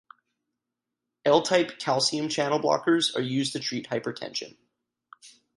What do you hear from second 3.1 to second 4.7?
are used to treat hypertension.